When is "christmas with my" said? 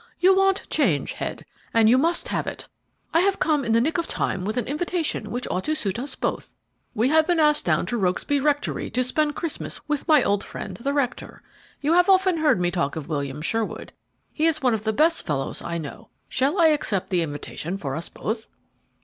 9.35-10.23